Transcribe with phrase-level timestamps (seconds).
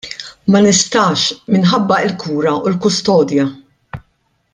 [0.53, 1.25] Ma nistax
[1.55, 3.47] minħabba l-kura u l-kustodja.